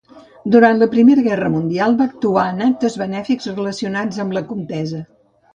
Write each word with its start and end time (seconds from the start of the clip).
Durant 0.53 0.79
la 0.83 0.87
Primera 0.93 1.25
Guerra 1.27 1.51
Mundial 1.57 1.93
va 2.01 2.07
actuar 2.11 2.47
en 2.55 2.65
actes 2.71 2.97
benèfics 3.05 3.53
relacionats 3.53 4.23
amb 4.25 4.39
la 4.39 4.45
contesa. 4.55 5.05